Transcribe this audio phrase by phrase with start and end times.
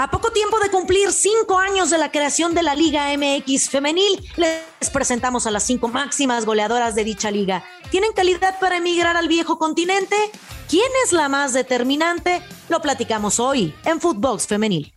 [0.00, 4.26] A poco tiempo de cumplir cinco años de la creación de la Liga MX Femenil,
[4.38, 7.62] les presentamos a las cinco máximas goleadoras de dicha liga.
[7.90, 10.16] ¿Tienen calidad para emigrar al viejo continente?
[10.70, 12.42] ¿Quién es la más determinante?
[12.70, 14.90] Lo platicamos hoy en Footbox Femenil.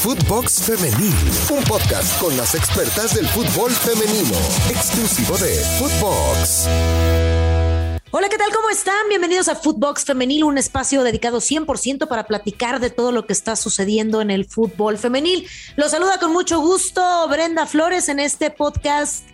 [0.00, 1.14] Footbox Femenil,
[1.50, 4.38] un podcast con las expertas del fútbol femenino,
[4.70, 7.37] exclusivo de Footbox.
[8.10, 8.50] Hola, ¿qué tal?
[8.54, 9.06] ¿Cómo están?
[9.10, 13.54] Bienvenidos a Footbox Femenil, un espacio dedicado 100% para platicar de todo lo que está
[13.54, 15.46] sucediendo en el fútbol femenil.
[15.76, 19.28] Los saluda con mucho gusto Brenda Flores en este podcast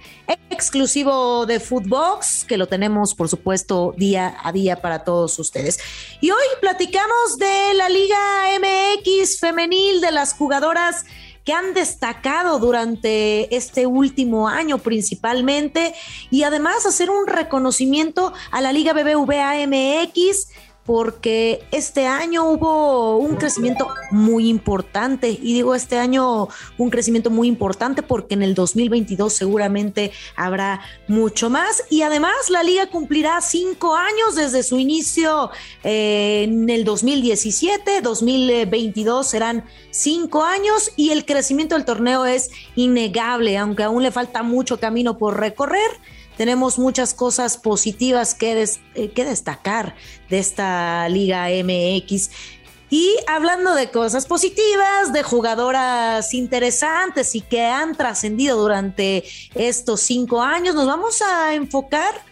[0.50, 5.78] exclusivo de Footbox, que lo tenemos, por supuesto, día a día para todos ustedes.
[6.20, 8.18] Y hoy platicamos de la Liga
[8.58, 11.04] MX femenil, de las jugadoras
[11.44, 15.94] que han destacado durante este último año principalmente
[16.30, 20.48] y además hacer un reconocimiento a la Liga BBVA MX
[20.84, 27.48] porque este año hubo un crecimiento muy importante y digo este año un crecimiento muy
[27.48, 33.94] importante porque en el 2022 seguramente habrá mucho más y además la liga cumplirá cinco
[33.96, 35.50] años desde su inicio
[35.82, 43.56] eh, en el 2017, 2022 serán cinco años y el crecimiento del torneo es innegable,
[43.56, 45.90] aunque aún le falta mucho camino por recorrer
[46.36, 49.94] tenemos muchas cosas positivas que, eh, que destacar
[50.28, 52.30] de esta Liga MX.
[52.90, 60.42] Y hablando de cosas positivas, de jugadoras interesantes y que han trascendido durante estos cinco
[60.42, 62.22] años, nos vamos a enfocar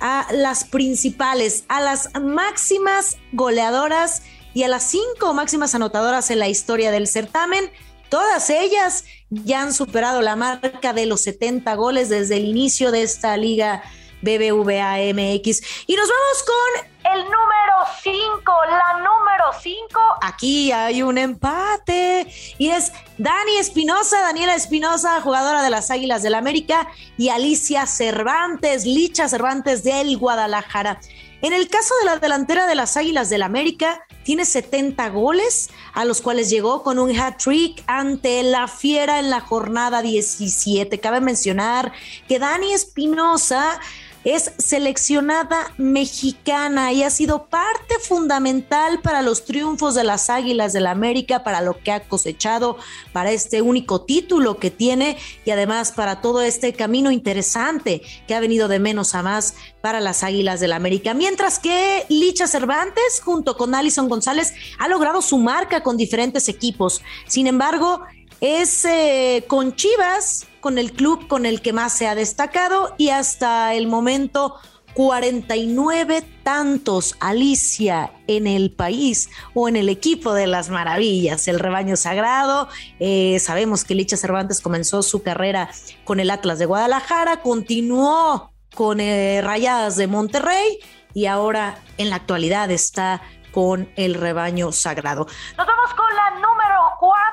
[0.00, 6.48] a las principales, a las máximas goleadoras y a las cinco máximas anotadoras en la
[6.48, 7.70] historia del certamen.
[8.10, 13.02] Todas ellas ya han superado la marca de los 70 goles desde el inicio de
[13.02, 13.82] esta liga
[14.22, 15.62] BBVA MX.
[15.86, 17.70] Y nos vamos con el número
[18.02, 20.00] 5, la número 5.
[20.22, 22.26] Aquí hay un empate
[22.58, 28.84] y es Dani Espinosa, Daniela Espinosa, jugadora de las Águilas del América, y Alicia Cervantes,
[28.84, 31.00] Licha Cervantes del Guadalajara.
[31.42, 36.04] En el caso de la delantera de las Águilas del América, tiene 70 goles, a
[36.04, 41.00] los cuales llegó con un hat-trick ante la Fiera en la jornada 17.
[41.00, 41.92] Cabe mencionar
[42.28, 43.80] que Dani Espinosa
[44.24, 50.84] es seleccionada mexicana y ha sido parte fundamental para los triunfos de las Águilas del
[50.84, 52.78] la América, para lo que ha cosechado,
[53.12, 58.40] para este único título que tiene y además para todo este camino interesante que ha
[58.40, 61.14] venido de menos a más para las Águilas del la América.
[61.14, 67.02] Mientras que Licha Cervantes, junto con Alison González, ha logrado su marca con diferentes equipos.
[67.26, 68.02] Sin embargo,
[68.40, 73.10] es eh, con Chivas, con el club con el que más se ha destacado y
[73.10, 74.56] hasta el momento
[74.94, 81.96] 49 tantos Alicia en el país o en el equipo de las maravillas, el rebaño
[81.96, 82.68] sagrado.
[82.98, 85.70] Eh, sabemos que Licha Cervantes comenzó su carrera
[86.04, 90.78] con el Atlas de Guadalajara, continuó con eh, Rayadas de Monterrey
[91.14, 93.22] y ahora en la actualidad está
[93.52, 95.26] con el rebaño sagrado.
[95.56, 96.69] Nos vamos con la número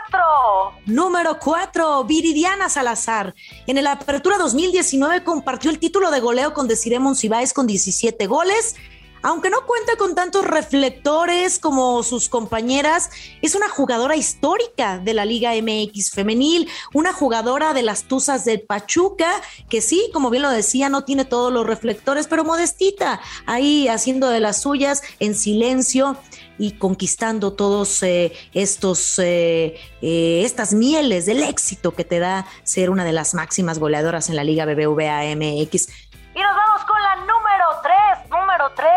[0.10, 0.82] 4.
[0.86, 3.34] Número 4, Viridiana Salazar.
[3.66, 8.76] En el Apertura 2019 compartió el título de goleo con Desiree Monsiváis con 17 goles
[9.24, 13.10] aunque no cuenta con tantos reflectores como sus compañeras,
[13.42, 18.62] es una jugadora histórica de la Liga MX femenil, una jugadora de las Tuzas del
[18.62, 19.30] Pachuca,
[19.70, 24.30] que sí, como bien lo decía, no tiene todos los reflectores, pero modestita, ahí haciendo
[24.30, 26.16] de las suyas en silencio
[26.58, 32.90] y conquistando todos eh, estos eh, eh, estas mieles del éxito que te da ser
[32.90, 35.90] una de las máximas goleadoras en la Liga BBVA MX.
[36.36, 38.90] Y nos vamos con la número 3, número 3.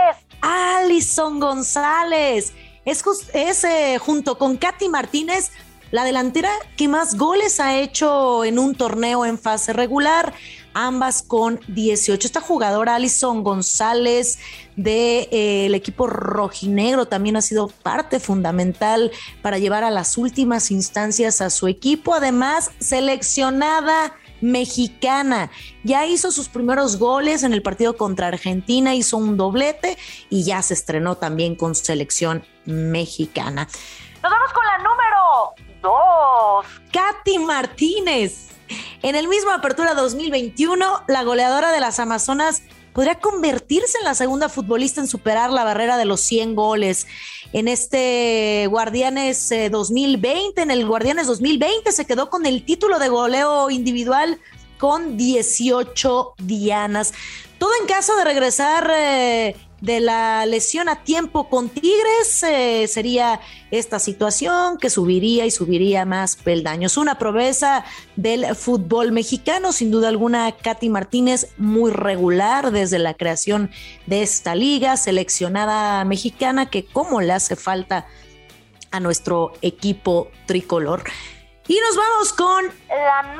[0.42, 2.52] Alison González.
[2.84, 3.04] Es,
[3.34, 3.66] es
[4.00, 5.50] junto con Katy Martínez
[5.90, 10.32] la delantera que más goles ha hecho en un torneo en fase regular,
[10.74, 12.26] ambas con 18.
[12.26, 14.38] Esta jugadora Alison González
[14.76, 19.10] del de, eh, equipo rojinegro también ha sido parte fundamental
[19.42, 25.50] para llevar a las últimas instancias a su equipo, además seleccionada mexicana.
[25.84, 29.98] Ya hizo sus primeros goles en el partido contra Argentina, hizo un doblete
[30.28, 33.68] y ya se estrenó también con selección mexicana.
[34.22, 36.66] Nos vamos con la número 2.
[36.92, 38.49] Katy Martínez.
[39.02, 42.62] En el mismo Apertura 2021, la goleadora de las Amazonas
[42.92, 47.06] podría convertirse en la segunda futbolista en superar la barrera de los 100 goles.
[47.54, 53.08] En este Guardianes 2020, eh, en el Guardianes 2020 se quedó con el título de
[53.08, 54.38] goleo individual
[54.76, 57.14] con 18 dianas.
[57.58, 63.40] Todo en caso de regresar eh, de la lesión a tiempo con Tigres, eh, sería
[63.70, 66.96] esta situación que subiría y subiría más peldaños.
[66.96, 67.84] Una promesa
[68.16, 73.70] del fútbol mexicano, sin duda alguna, Katy Martínez, muy regular desde la creación
[74.06, 78.06] de esta liga, seleccionada mexicana, que como le hace falta
[78.90, 81.04] a nuestro equipo tricolor.
[81.68, 83.36] Y nos vamos con la.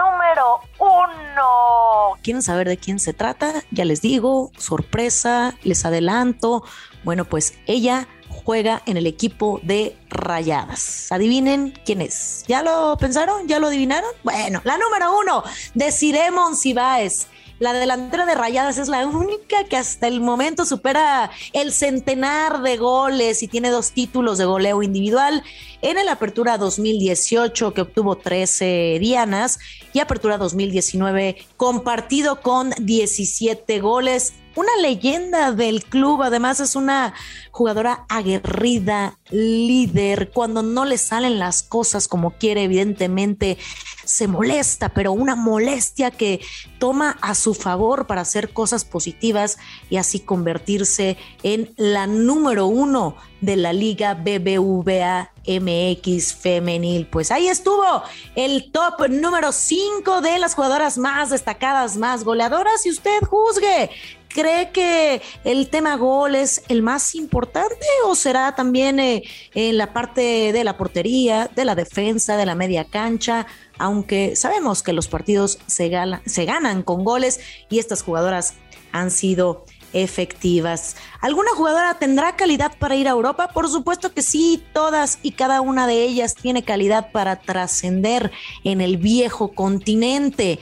[2.23, 3.65] ¿Quieren saber de quién se trata?
[3.71, 6.65] Ya les digo, sorpresa, les adelanto.
[7.05, 11.11] Bueno, pues ella juega en el equipo de Rayadas.
[11.13, 12.45] Adivinen quién es.
[12.47, 13.47] ¿Ya lo pensaron?
[13.49, 14.11] ¿Ya lo adivinaron?
[14.23, 15.43] Bueno, la número uno,
[15.75, 17.27] de Ciremon Cibáez.
[17.59, 22.79] La delantera de Rayadas es la única que hasta el momento supera el centenar de
[22.79, 25.45] goles y tiene dos títulos de goleo individual
[25.83, 29.59] en el Apertura 2018 que obtuvo 13 dianas
[29.93, 34.35] y Apertura 2019 compartido con 17 goles.
[34.57, 37.15] Una leyenda del club, además es una
[37.53, 43.59] jugadora aguerrida, líder, cuando no le salen las cosas como quiere, evidentemente
[44.05, 46.41] se molesta, pero una molestia que
[46.81, 49.57] toma a su favor para hacer cosas positivas
[49.89, 57.07] y así convertirse en la número uno de la Liga BBVA MX femenil.
[57.07, 58.03] Pues ahí estuvo
[58.35, 63.91] el top número 5 de las jugadoras más destacadas, más goleadoras y usted juzgue.
[64.29, 69.93] ¿Cree que el tema gol es el más importante o será también eh, en la
[69.93, 73.49] parte de la portería, de la defensa, de la media cancha?
[73.77, 75.91] Aunque sabemos que los partidos se,
[76.27, 78.55] se ganan con goles y estas jugadoras
[78.93, 80.97] han sido efectivas.
[81.21, 83.49] ¿Alguna jugadora tendrá calidad para ir a Europa?
[83.49, 88.31] Por supuesto que sí, todas y cada una de ellas tiene calidad para trascender
[88.65, 90.59] en el viejo continente.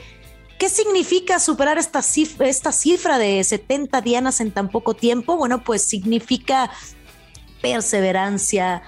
[0.59, 5.37] ¿Qué significa superar esta cifra, de 70 dianas en tan poco tiempo?
[5.37, 6.71] Bueno, pues significa
[7.63, 8.83] perseverancia,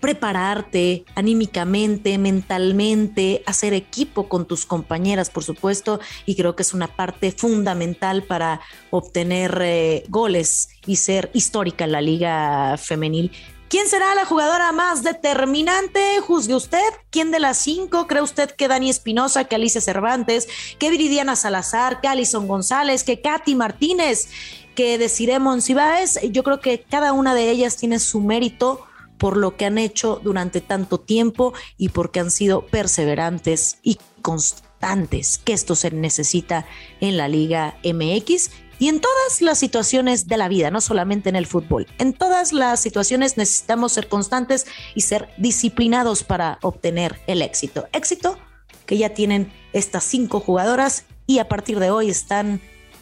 [0.00, 6.88] prepararte anímicamente, mentalmente, hacer equipo con tus compañeras, por supuesto, y creo que es una
[6.88, 13.32] parte fundamental para obtener eh, goles y ser histórica en la liga femenil.
[13.68, 16.20] ¿Quién será la jugadora más determinante?
[16.20, 16.78] Juzgue usted.
[17.10, 20.46] ¿Quién de las cinco cree usted que Dani Espinosa, que Alicia Cervantes,
[20.78, 24.28] que Viridiana Salazar, que Alison González, que Katy Martínez,
[24.76, 26.20] que Desiree Monsiváis?
[26.30, 28.86] Yo creo que cada una de ellas tiene su mérito
[29.18, 35.38] por lo que han hecho durante tanto tiempo y porque han sido perseverantes y constantes,
[35.38, 36.66] que esto se necesita
[37.00, 41.36] en la Liga MX y en todas las situaciones de la vida, no solamente en
[41.36, 41.86] el fútbol.
[41.98, 47.86] En todas las situaciones necesitamos ser constantes y ser disciplinados para obtener el éxito.
[47.92, 48.38] Éxito
[48.84, 52.60] que ya tienen estas cinco jugadoras y a partir de hoy están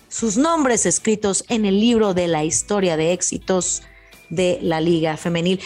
[0.09, 3.83] sus nombres escritos en el libro de la historia de éxitos
[4.35, 5.61] de la Liga Femenil.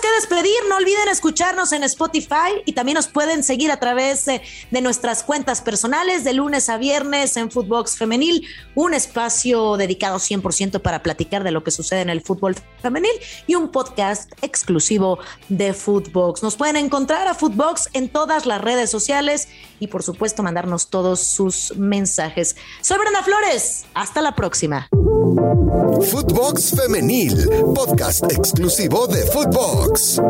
[0.00, 0.54] Que despedir.
[0.68, 4.42] No olviden escucharnos en Spotify y también nos pueden seguir a través de,
[4.80, 11.02] nuestras cuentas personales de lunes a viernes en Footbox Femenil, un espacio dedicado 100% para
[11.02, 13.12] platicar de lo que sucede en el fútbol femenil
[13.46, 16.42] y un podcast exclusivo de Footbox.
[16.42, 19.48] Nos pueden encontrar a Footbox en todas las redes sociales
[19.80, 22.56] y por supuesto mandarnos todos sus mensajes.
[22.82, 23.86] Soy Brenda Flores.
[23.94, 24.88] Hasta la próxima.
[26.10, 29.73] Footbox Femenil, podcast exclusivo de Footbox.
[29.74, 30.20] Talks.